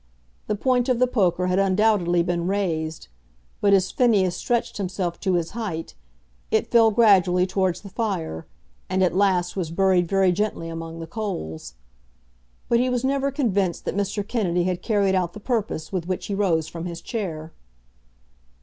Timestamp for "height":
5.51-5.93